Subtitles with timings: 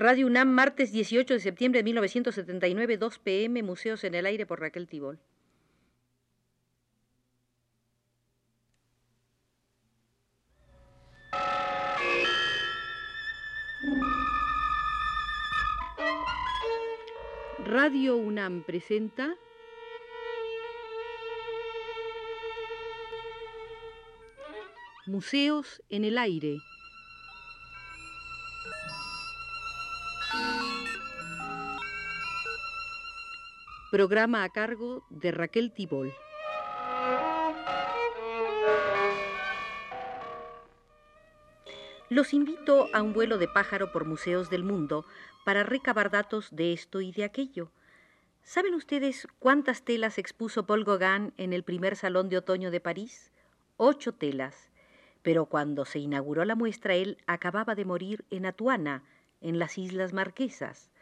[0.00, 4.58] Radio UNAM, martes 18 de septiembre de 1979, 2 pm, Museos en el Aire por
[4.58, 5.18] Raquel Tibol.
[17.58, 19.34] Radio UNAM presenta
[25.04, 26.56] Museos en el Aire.
[33.90, 36.14] Programa a cargo de Raquel Tibol.
[42.08, 45.06] Los invito a un vuelo de pájaro por museos del mundo
[45.44, 47.72] para recabar datos de esto y de aquello.
[48.44, 53.32] ¿Saben ustedes cuántas telas expuso Paul Gauguin en el primer Salón de Otoño de París?
[53.76, 54.70] Ocho telas.
[55.22, 59.02] Pero cuando se inauguró la muestra, él acababa de morir en Atuana,
[59.40, 60.92] en las Islas Marquesas.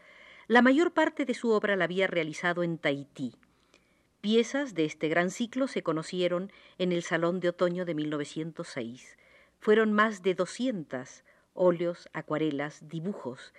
[0.51, 3.35] La mayor parte de su obra la había realizado en Tahití.
[4.23, 9.19] Piezas de este gran ciclo se conocieron en el Salón de Otoño de 1906.
[9.61, 13.53] Fueron más de 200 óleos, acuarelas, dibujos.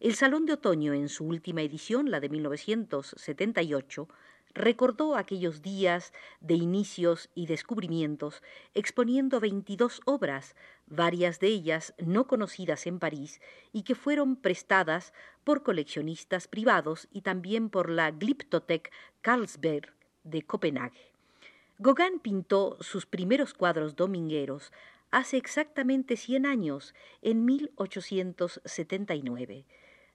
[0.00, 4.06] El Salón de Otoño, en su última edición, la de 1978,
[4.54, 8.42] recordó aquellos días de inicios y descubrimientos,
[8.74, 10.54] exponiendo 22 obras,
[10.86, 13.40] varias de ellas no conocidas en París
[13.72, 21.12] y que fueron prestadas por coleccionistas privados y también por la Glyptothek Carlsberg de Copenhague.
[21.78, 24.72] Gauguin pintó sus primeros cuadros domingueros
[25.10, 29.64] hace exactamente 100 años, en 1879.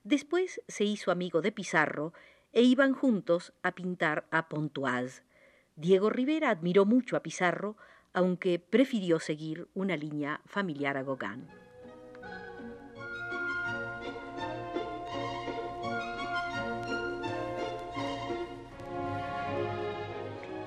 [0.04, 2.14] Después se hizo amigo de Pizarro
[2.52, 5.22] e iban juntos a pintar a Pontoise.
[5.76, 7.76] Diego Rivera admiró mucho a Pizarro,
[8.12, 11.48] aunque prefirió seguir una línea familiar a Gauguin.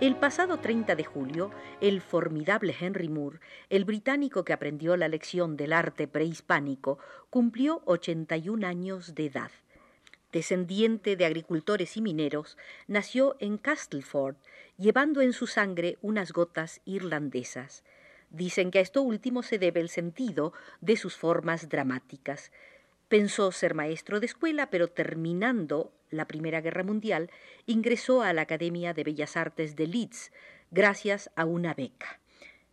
[0.03, 5.55] El pasado 30 de julio, el formidable Henry Moore, el británico que aprendió la lección
[5.55, 9.51] del arte prehispánico, cumplió 81 años de edad.
[10.33, 12.57] Descendiente de agricultores y mineros,
[12.87, 14.35] nació en Castleford,
[14.79, 17.83] llevando en su sangre unas gotas irlandesas.
[18.31, 20.51] Dicen que a esto último se debe el sentido
[20.81, 22.51] de sus formas dramáticas.
[23.09, 27.29] Pensó ser maestro de escuela, pero terminando la Primera Guerra Mundial,
[27.67, 30.31] ingresó a la Academia de Bellas Artes de Leeds,
[30.71, 32.19] gracias a una beca.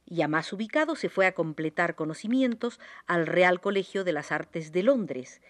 [0.06, 4.82] Ya más ubicado se fue a completar conocimientos al Real Colegio de las Artes de
[4.82, 5.42] Londres.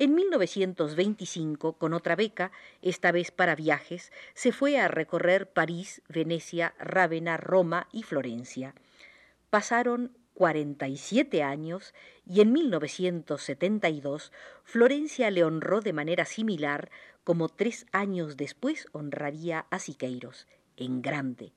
[0.00, 6.72] En 1925, con otra beca, esta vez para viajes, se fue a recorrer París, Venecia,
[6.78, 8.76] Rávena, Roma y Florencia.
[9.50, 11.94] Pasaron 47 años
[12.24, 14.30] y en 1972
[14.62, 16.92] Florencia le honró de manera similar
[17.24, 21.52] como tres años después honraría a Siqueiros, en grande.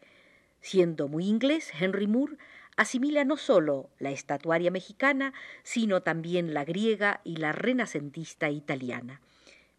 [0.62, 2.38] Siendo muy inglés, Henry Moore
[2.78, 5.34] asimila no sólo la estatuaria mexicana,
[5.64, 9.22] sino también la griega y la renacentista italiana.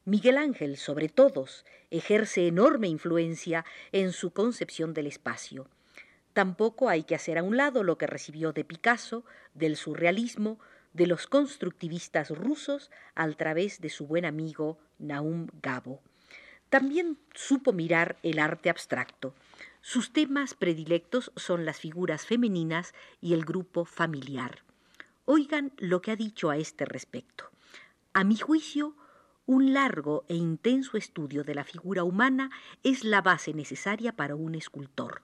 [0.05, 5.69] Miguel Ángel, sobre todos, ejerce enorme influencia en su concepción del espacio.
[6.33, 10.59] Tampoco hay que hacer a un lado lo que recibió de Picasso, del surrealismo,
[10.93, 16.01] de los constructivistas rusos a través de su buen amigo Naum Gabo.
[16.69, 19.35] También supo mirar el arte abstracto.
[19.85, 24.63] Sus temas predilectos son las figuras femeninas y el grupo familiar.
[25.25, 27.51] Oigan lo que ha dicho a este respecto.
[28.13, 28.95] A mi juicio,
[29.45, 32.53] un largo e intenso estudio de la figura humana
[32.85, 35.23] es la base necesaria para un escultor.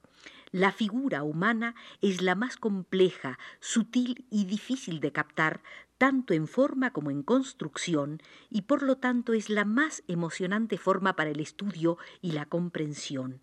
[0.50, 5.62] La figura humana es la más compleja, sutil y difícil de captar,
[5.98, 8.20] tanto en forma como en construcción,
[8.50, 13.40] y por lo tanto es la más emocionante forma para el estudio y la comprensión.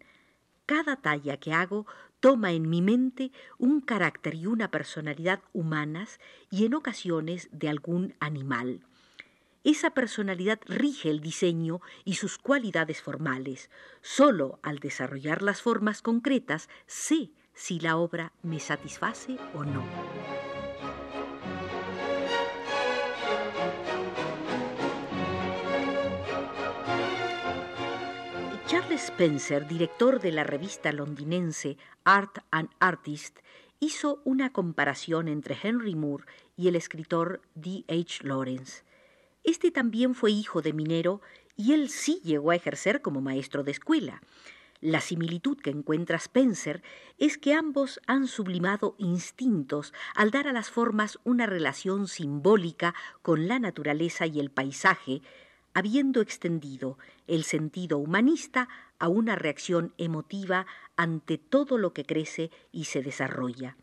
[0.66, 1.86] Cada talla que hago
[2.20, 6.20] toma en mi mente un carácter y una personalidad humanas
[6.50, 8.82] y en ocasiones de algún animal.
[9.64, 13.70] Esa personalidad rige el diseño y sus cualidades formales.
[14.02, 19.84] Solo al desarrollar las formas concretas sé si la obra me satisface o no.
[28.96, 33.40] Spencer, director de la revista londinense Art and Artist,
[33.82, 36.24] hizo una comparación entre Henry Moore
[36.56, 37.84] y el escritor D.
[37.90, 38.26] H.
[38.26, 38.84] Lawrence.
[39.44, 41.22] Este también fue hijo de minero
[41.58, 44.22] y él sí llegó a ejercer como maestro de escuela.
[44.80, 46.82] La similitud que encuentra Spencer
[47.18, 53.50] es que ambos han sublimado instintos al dar a las formas una relación simbólica con
[53.50, 55.22] la naturaleza y el paisaje,
[55.74, 58.67] habiendo extendido el sentido humanista
[58.99, 63.77] a una reacción emotiva ante todo lo que crece y se desarrolla.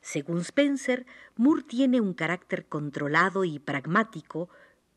[0.00, 1.06] Según Spencer,
[1.36, 4.48] Moore tiene un carácter controlado y pragmático,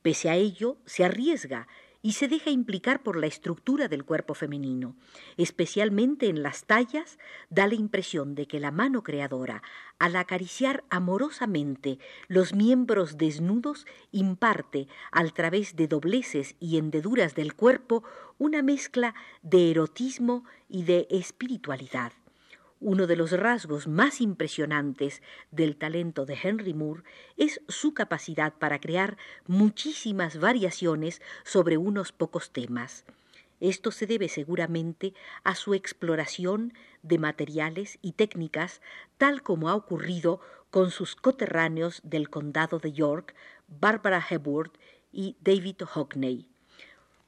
[0.02, 1.68] pese a ello se arriesga
[2.06, 4.96] y se deja implicar por la estructura del cuerpo femenino.
[5.38, 7.18] Especialmente en las tallas,
[7.50, 9.64] da la impresión de que la mano creadora,
[9.98, 11.98] al acariciar amorosamente
[12.28, 18.04] los miembros desnudos, imparte, al través de dobleces y hendeduras del cuerpo,
[18.38, 22.12] una mezcla de erotismo y de espiritualidad.
[22.82, 27.04] Uno de los rasgos más impresionantes del talento de Henry Moore
[27.38, 29.18] es su capacidad para crear
[29.48, 33.06] muchísimas variaciones sobre unos pocos temas.
[33.62, 35.14] Esto se debe seguramente
[35.46, 38.82] a su exploración de materiales y técnicas,
[39.18, 43.34] tal como ha ocurrido con sus coterráneos del condado de York,
[43.68, 44.78] Barbara Hepworth
[45.14, 46.50] y David Hockney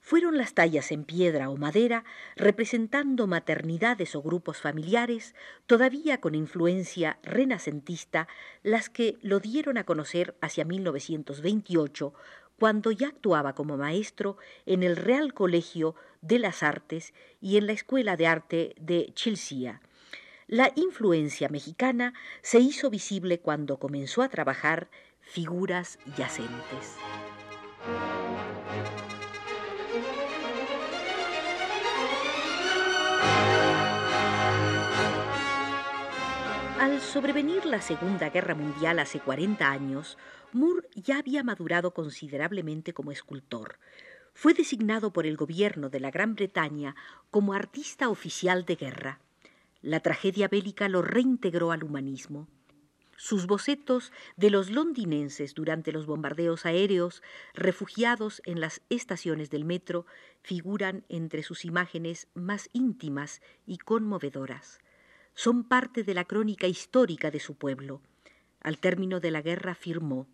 [0.08, 2.06] fueron las tallas en piedra o madera,
[2.38, 8.30] representando maternidades o grupos familiares, todavía con influencia renacentista,
[8.64, 12.14] las que lo dieron a conocer hacia 1928,
[12.58, 17.74] cuando ya actuaba como maestro en el Real Colegio de las Artes y en la
[17.74, 19.82] Escuela de Arte de Chilsea.
[20.48, 24.90] La influencia mexicana se hizo visible cuando comenzó a trabajar
[25.20, 26.96] figuras yacentes.
[36.80, 40.16] Al sobrevenir la Segunda Guerra Mundial hace 40 años,
[40.54, 43.80] Moore ya había madurado considerablemente como escultor.
[44.36, 46.96] Fue designado por el gobierno de la Gran Bretaña
[47.32, 49.20] como artista oficial de guerra.
[49.82, 52.48] La tragedia bélica lo reintegró al humanismo.
[53.16, 57.24] Sus bocetos de los londinenses durante los bombardeos aéreos,
[57.56, 60.06] refugiados en las estaciones del metro,
[60.44, 64.80] figuran entre sus imágenes más íntimas y conmovedoras
[65.38, 68.02] son parte de la crónica histórica de su pueblo.
[68.60, 70.28] Al término de la guerra afirmó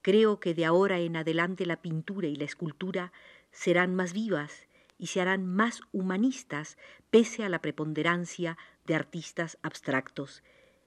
[0.00, 3.12] Creo que de ahora en adelante la pintura y la escultura
[3.50, 6.78] serán más vivas y se harán más humanistas
[7.10, 8.56] pese a la preponderancia
[8.86, 10.44] de artistas abstractos.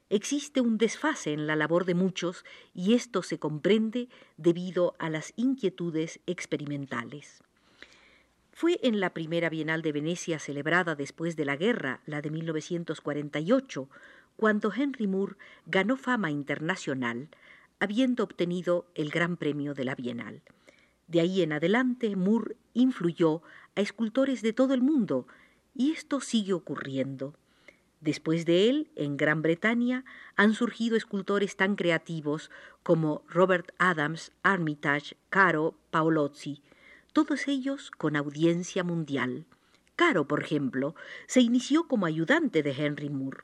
[0.10, 4.08] Existe un desfase en la labor de muchos y esto se comprende
[4.38, 7.44] debido a las inquietudes experimentales.
[8.54, 13.90] Fue en la primera Bienal de Venecia celebrada después de la guerra, la de 1948,
[14.36, 17.30] cuando Henry Moore ganó fama internacional,
[17.80, 20.42] habiendo obtenido el Gran Premio de la Bienal.
[21.08, 23.42] De ahí en adelante, Moore influyó
[23.76, 25.28] a escultores de todo el mundo,
[25.74, 27.34] y esto sigue ocurriendo.
[28.02, 30.06] Después de él, en Gran Bretaña,
[30.36, 32.52] han surgido escultores tan creativos
[32.84, 36.62] como Robert Adams, Armitage, Caro, Paolozzi,
[37.14, 39.46] todos ellos con audiencia mundial.
[39.96, 40.96] Caro, por ejemplo,
[41.28, 43.44] se inició como ayudante de Henry Moore.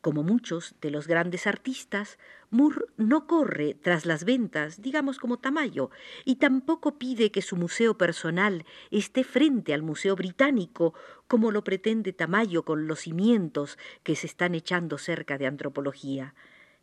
[0.00, 2.18] Como muchos de los grandes artistas,
[2.50, 5.90] Moore no corre tras las ventas, digamos como Tamayo,
[6.24, 10.94] y tampoco pide que su museo personal esté frente al Museo Británico,
[11.26, 16.34] como lo pretende Tamayo con los cimientos que se están echando cerca de antropología.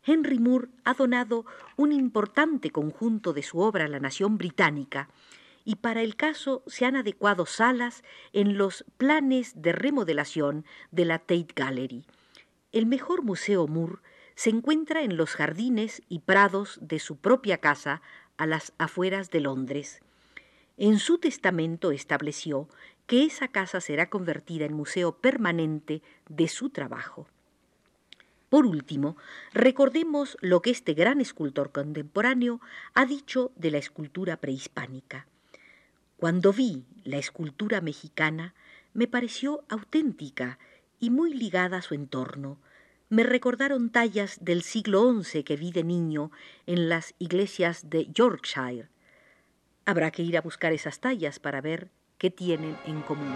[0.04, 1.46] Henry Moore ha donado
[1.78, 5.10] un importante conjunto de su obra a la nación británica,
[5.66, 11.20] y para el caso se han adecuado salas en los planes de remodelación de la
[11.20, 12.06] Tate Gallery.
[12.72, 13.98] El mejor museo Moore
[14.36, 18.02] se encuentra en los jardines y prados de su propia casa
[18.38, 20.02] a las afueras de Londres.
[20.78, 22.70] En su testamento estableció
[23.08, 27.28] que esa casa será convertida en museo permanente de su trabajo.
[28.50, 29.18] Por último,
[29.54, 32.62] recordemos lo que este gran escultor contemporáneo
[32.94, 35.28] ha dicho de la escultura prehispánica.
[36.18, 38.56] Cuando vi la escultura mexicana,
[38.94, 40.60] me pareció auténtica
[40.98, 42.58] y muy ligada a su entorno.
[43.10, 46.32] Me recordaron tallas del siglo XI que vi de niño
[46.68, 48.88] en las iglesias de Yorkshire.
[49.84, 53.36] Habrá que ir a buscar esas tallas para ver qué tienen en común.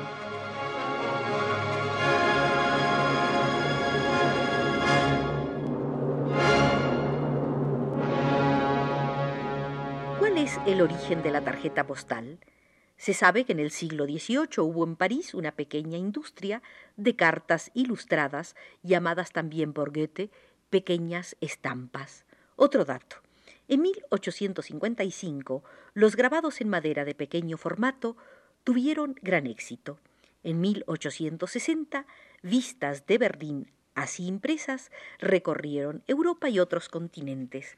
[10.17, 12.39] ¿Cuál es el origen de la tarjeta postal?
[12.99, 16.61] Se sabe que en el siglo XVIII hubo en París una pequeña industria
[16.97, 20.29] de cartas ilustradas, llamadas también por Goethe
[20.69, 22.25] pequeñas estampas.
[22.57, 23.15] Otro dato.
[23.69, 25.63] En 1855,
[25.93, 28.17] los grabados en madera de pequeño formato
[28.65, 29.97] tuvieron gran éxito.
[30.43, 32.05] En 1860,
[32.43, 37.77] vistas de Berlín así impresas recorrieron Europa y otros continentes.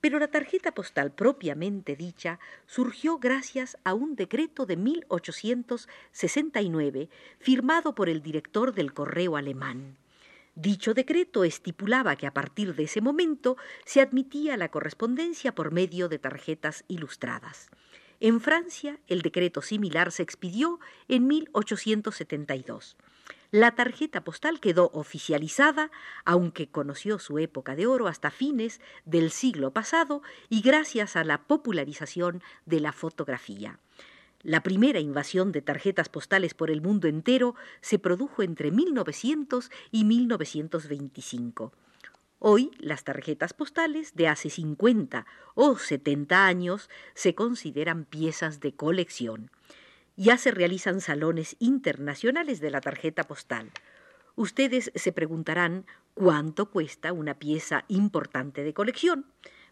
[0.00, 8.08] Pero la tarjeta postal propiamente dicha surgió gracias a un decreto de 1869 firmado por
[8.08, 9.98] el director del correo alemán.
[10.54, 16.08] Dicho decreto estipulaba que a partir de ese momento se admitía la correspondencia por medio
[16.08, 17.70] de tarjetas ilustradas.
[18.18, 22.96] En Francia, el decreto similar se expidió en 1872.
[23.52, 25.90] La tarjeta postal quedó oficializada,
[26.24, 31.42] aunque conoció su época de oro hasta fines del siglo pasado y gracias a la
[31.48, 33.80] popularización de la fotografía.
[34.42, 40.04] La primera invasión de tarjetas postales por el mundo entero se produjo entre 1900 y
[40.04, 41.72] 1925.
[42.38, 45.26] Hoy las tarjetas postales de hace 50
[45.56, 49.50] o 70 años se consideran piezas de colección
[50.20, 53.70] ya se realizan salones internacionales de la tarjeta postal.
[54.36, 59.24] Ustedes se preguntarán cuánto cuesta una pieza importante de colección.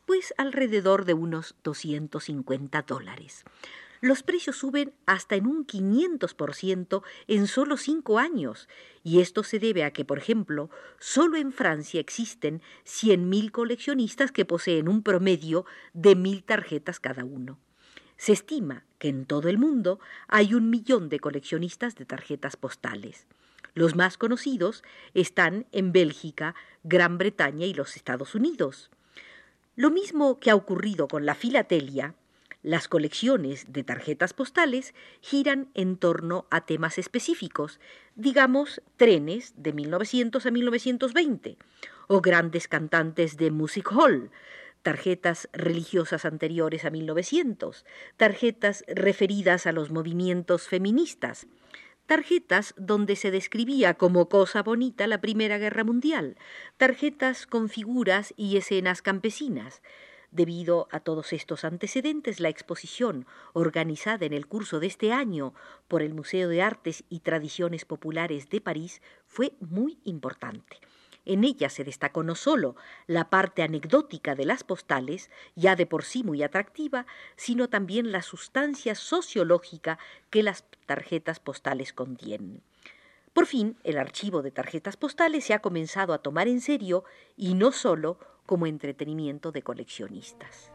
[0.06, 3.44] Pues alrededor de unos 250 dólares.
[4.00, 8.70] Los precios suben hasta en un 500% en solo cinco años,
[9.02, 14.46] y esto se debe a que, por ejemplo, solo en Francia existen 100.000 coleccionistas que
[14.46, 17.58] poseen un promedio de mil tarjetas cada uno.
[18.18, 23.26] Se estima que en todo el mundo hay un millón de coleccionistas de tarjetas postales.
[23.74, 24.82] Los más conocidos
[25.14, 28.90] están en Bélgica, Gran Bretaña y los Estados Unidos.
[29.76, 32.16] Lo mismo que ha ocurrido con la filatelia,
[32.64, 37.78] las colecciones de tarjetas postales giran en torno a temas específicos,
[38.16, 41.56] digamos trenes de 1900 a 1920
[42.08, 44.32] o grandes cantantes de music hall,
[44.88, 47.84] tarjetas religiosas anteriores a 1900,
[48.16, 51.46] tarjetas referidas a los movimientos feministas,
[52.06, 56.38] tarjetas donde se describía como cosa bonita la Primera Guerra Mundial,
[56.78, 59.82] tarjetas con figuras y escenas campesinas.
[60.30, 65.52] Debido a todos estos antecedentes, la exposición, organizada en el curso de este año
[65.86, 70.78] por el Museo de Artes y Tradiciones Populares de París, fue muy importante.
[71.28, 72.74] En ella se destacó no solo
[73.06, 77.04] la parte anecdótica de las postales, ya de por sí muy atractiva,
[77.36, 79.98] sino también la sustancia sociológica
[80.30, 82.62] que las tarjetas postales contienen.
[83.34, 87.04] Por fin, el archivo de tarjetas postales se ha comenzado a tomar en serio
[87.36, 90.72] y no solo como entretenimiento de coleccionistas.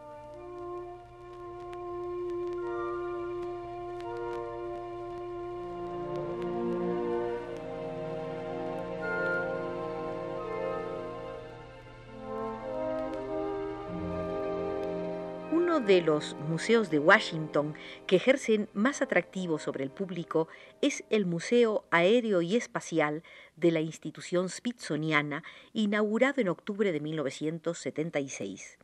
[15.86, 17.76] De los museos de Washington
[18.08, 20.48] que ejercen más atractivo sobre el público
[20.82, 23.22] es el Museo Aéreo y Espacial
[23.58, 28.78] de la institución Smithsoniana, inaugurado en octubre de 1976.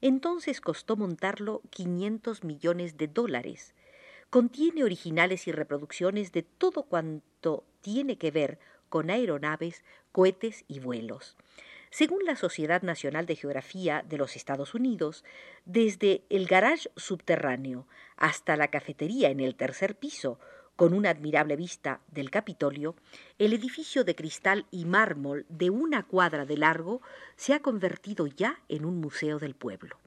[0.00, 3.74] Entonces costó montarlo 500 millones de dólares.
[4.30, 9.82] Contiene originales y reproducciones de todo cuanto tiene que ver con aeronaves,
[10.12, 11.36] cohetes y vuelos.
[11.94, 15.22] Según la Sociedad Nacional de Geografía de los Estados Unidos,
[15.64, 17.86] desde el garage subterráneo
[18.16, 20.40] hasta la cafetería en el tercer piso,
[20.74, 22.96] con una admirable vista del Capitolio,
[23.38, 27.00] el edificio de cristal y mármol de una cuadra de largo
[27.36, 30.00] se ha convertido ya en un museo del pueblo.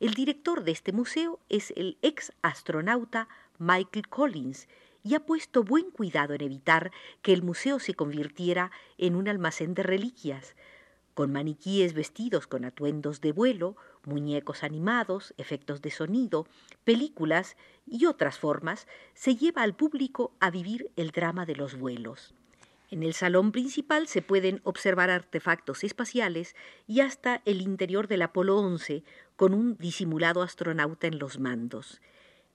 [0.00, 3.28] El director de este museo es el ex astronauta
[3.58, 4.68] Michael Collins,
[5.06, 6.90] y ha puesto buen cuidado en evitar
[7.22, 10.56] que el museo se convirtiera en un almacén de reliquias,
[11.16, 16.46] con maniquíes vestidos con atuendos de vuelo, muñecos animados, efectos de sonido,
[16.84, 17.56] películas
[17.86, 22.34] y otras formas, se lleva al público a vivir el drama de los vuelos.
[22.90, 26.54] En el salón principal se pueden observar artefactos espaciales
[26.86, 29.02] y hasta el interior del Apolo 11
[29.36, 32.02] con un disimulado astronauta en los mandos.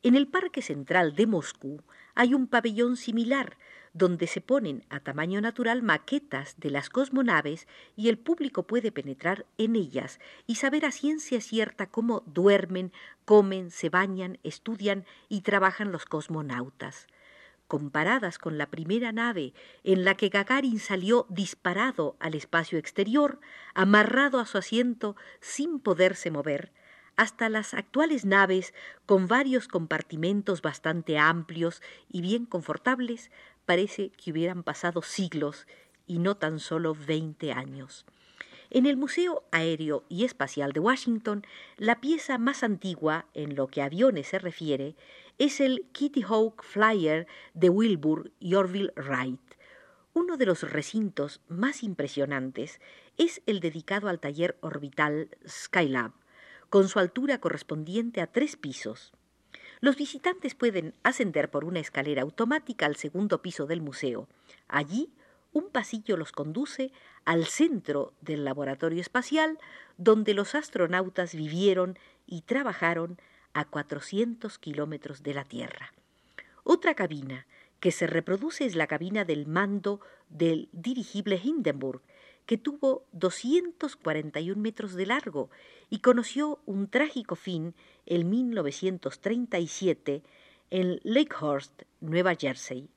[0.04, 1.84] En el Parque Central de Moscú
[2.16, 3.58] hay un pabellón similar
[3.94, 9.46] donde se ponen a tamaño natural maquetas de las cosmonaves y el público puede penetrar
[9.60, 12.92] en ellas y saber a ciencia cierta cómo duermen,
[13.26, 17.06] comen, se bañan, estudian y trabajan los cosmonautas.
[17.68, 19.54] Comparadas con la primera nave
[19.84, 23.40] en la que Gagarin salió disparado al espacio exterior,
[23.76, 26.72] amarrado a su asiento sin poderse mover,
[27.22, 28.74] hasta las actuales naves
[29.06, 33.30] con varios compartimentos bastante amplios y bien confortables,
[33.68, 35.68] parece que hubieran pasado siglos
[36.08, 38.08] y no tan solo veinte años.
[38.72, 41.46] En el Museo Aéreo y Espacial de Washington,
[41.78, 44.96] la pieza más antigua en lo que aviones se refiere
[45.38, 49.40] es el Kitty Hawk Flyer de Wilbur y Orville Wright.
[50.14, 52.82] Uno de los recintos más impresionantes
[53.18, 56.14] es el dedicado al taller orbital Skylab,
[56.72, 59.12] con su altura correspondiente a tres pisos.
[59.82, 64.30] Los visitantes pueden ascender por una escalera automática al segundo piso del museo.
[64.70, 65.12] Allí,
[65.52, 66.94] un pasillo los conduce
[67.26, 69.60] al centro del laboratorio espacial
[69.98, 73.20] donde los astronautas vivieron y trabajaron
[73.54, 75.92] a 400 kilómetros de la Tierra.
[76.64, 77.48] Otra cabina
[77.82, 80.00] que se reproduce es la cabina del mando
[80.30, 82.02] del dirigible Hindenburg,
[82.52, 85.50] que tuvo 241 metros de largo
[85.90, 87.74] y conoció un trágico fin
[88.06, 90.22] en 1937
[90.70, 92.90] en Lakehurst, Nueva Jersey.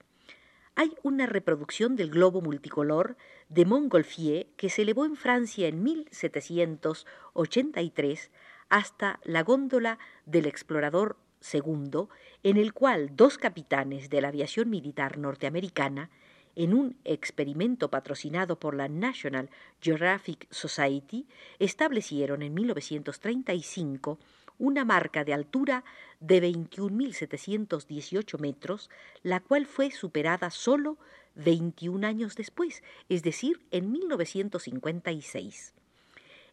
[0.75, 3.17] Hay una reproducción del globo multicolor
[3.49, 8.33] de Montgolfier que se elevó en Francia en 1783
[8.71, 12.09] hasta la góndola del explorador segundo,
[12.43, 16.11] en el cual dos capitanes de la aviación militar norteamericana
[16.57, 21.27] en un experimento patrocinado por la National Geographic Society,
[21.59, 24.19] establecieron en 1935
[24.59, 25.85] una marca de altura
[26.21, 28.91] de 21.718 metros,
[29.23, 30.97] la cual fue superada solo
[31.35, 35.75] 21 años después, es decir, en 1956.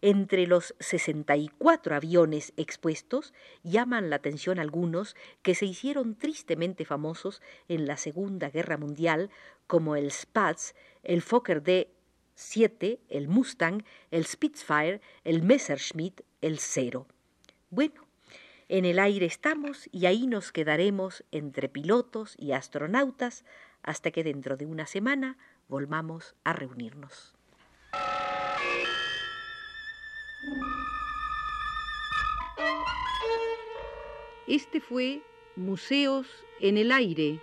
[0.03, 7.85] Entre los 64 aviones expuestos llaman la atención algunos que se hicieron tristemente famosos en
[7.85, 9.29] la Segunda Guerra Mundial,
[9.67, 17.05] como el Spatz, el Fokker D-7, el Mustang, el Spitfire, el Messerschmitt, el Zero.
[17.69, 18.07] Bueno,
[18.69, 23.45] en el aire estamos y ahí nos quedaremos entre pilotos y astronautas
[23.83, 27.35] hasta que dentro de una semana volvamos a reunirnos.
[34.51, 35.21] Este fue
[35.55, 36.27] Museos
[36.59, 37.39] en el Aire.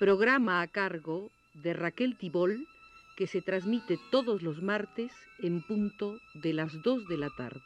[0.00, 1.30] Programa a cargo
[1.62, 2.66] de Raquel Tibol
[3.16, 7.62] que se transmite todos los martes en punto de las 2 de la tarde.